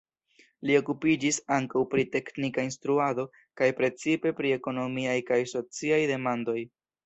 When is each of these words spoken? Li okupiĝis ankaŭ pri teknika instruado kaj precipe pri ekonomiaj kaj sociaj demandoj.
Li 0.69 0.77
okupiĝis 0.77 1.37
ankaŭ 1.57 1.81
pri 1.91 2.07
teknika 2.15 2.65
instruado 2.69 3.27
kaj 3.61 3.69
precipe 3.83 4.35
pri 4.43 4.57
ekonomiaj 4.59 5.17
kaj 5.33 5.41
sociaj 5.57 6.05
demandoj. 6.17 6.61